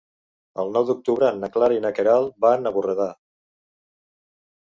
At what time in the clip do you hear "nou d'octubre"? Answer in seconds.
0.75-1.27